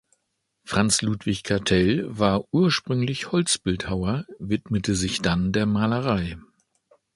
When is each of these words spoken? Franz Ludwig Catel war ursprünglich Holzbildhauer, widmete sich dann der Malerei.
Franz 0.63 1.03
Ludwig 1.03 1.43
Catel 1.43 2.05
war 2.09 2.47
ursprünglich 2.51 3.31
Holzbildhauer, 3.31 4.25
widmete 4.39 4.95
sich 4.95 5.21
dann 5.21 5.51
der 5.51 5.67
Malerei. 5.67 6.39